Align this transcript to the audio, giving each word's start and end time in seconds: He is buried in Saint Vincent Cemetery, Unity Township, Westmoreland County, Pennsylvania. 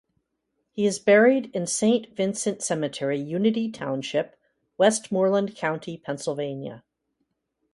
He 0.71 0.87
is 0.87 0.97
buried 0.97 1.51
in 1.53 1.67
Saint 1.67 2.15
Vincent 2.15 2.63
Cemetery, 2.63 3.19
Unity 3.19 3.69
Township, 3.69 4.35
Westmoreland 4.75 5.55
County, 5.55 5.95
Pennsylvania. 5.95 6.83